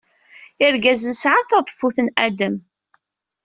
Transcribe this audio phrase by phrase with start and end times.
[0.65, 2.55] Irgazen sɛan taḍeffut n Adem.